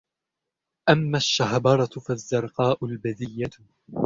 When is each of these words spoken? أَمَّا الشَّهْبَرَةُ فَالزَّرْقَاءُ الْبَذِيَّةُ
أَمَّا 0.89 1.17
الشَّهْبَرَةُ 1.17 1.85
فَالزَّرْقَاءُ 1.87 2.85
الْبَذِيَّةُ 2.85 3.49